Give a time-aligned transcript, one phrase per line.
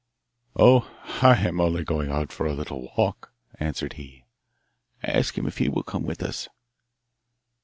[0.55, 0.89] 'Oh,
[1.21, 4.25] I am only going out for a little walk,' answered he.
[5.03, 6.49] 'Ask him if he will come with us.